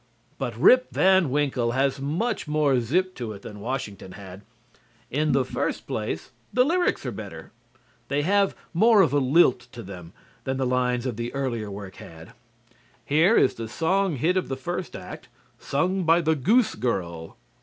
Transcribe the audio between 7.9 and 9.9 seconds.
They have more of a lilt to